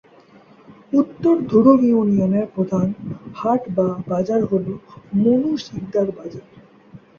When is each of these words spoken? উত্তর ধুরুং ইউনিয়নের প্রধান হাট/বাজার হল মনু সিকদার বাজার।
উত্তর 0.93 1.35
ধুরুং 1.49 1.77
ইউনিয়নের 1.85 2.47
প্রধান 2.55 2.87
হাট/বাজার 3.35 4.41
হল 4.45 4.65
মনু 5.15 5.51
সিকদার 5.65 6.07
বাজার। 6.17 6.45